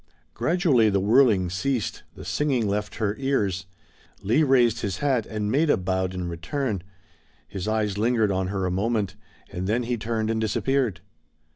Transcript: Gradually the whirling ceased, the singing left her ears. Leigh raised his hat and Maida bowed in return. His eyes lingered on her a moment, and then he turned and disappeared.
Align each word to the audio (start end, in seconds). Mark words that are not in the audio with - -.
Gradually 0.33 0.89
the 0.89 0.99
whirling 0.99 1.51
ceased, 1.51 2.01
the 2.15 2.25
singing 2.25 2.67
left 2.67 2.95
her 2.95 3.15
ears. 3.19 3.67
Leigh 4.23 4.41
raised 4.41 4.79
his 4.81 4.97
hat 4.97 5.27
and 5.27 5.51
Maida 5.51 5.77
bowed 5.77 6.15
in 6.15 6.27
return. 6.27 6.81
His 7.47 7.67
eyes 7.67 7.99
lingered 7.99 8.31
on 8.31 8.47
her 8.47 8.65
a 8.65 8.71
moment, 8.71 9.15
and 9.51 9.67
then 9.67 9.83
he 9.83 9.97
turned 9.97 10.31
and 10.31 10.41
disappeared. 10.41 11.01